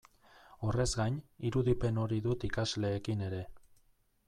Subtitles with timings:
[0.67, 1.19] Horrez gain,
[1.51, 3.45] irudipen hori dut ikasleekin ere.